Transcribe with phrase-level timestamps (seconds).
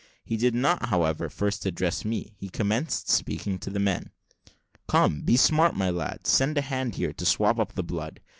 [0.23, 4.09] He did not, however, first address me; he commenced speaking to the men.
[4.87, 8.19] "Come, be smart, my lads; send a hand here to swab up the blood.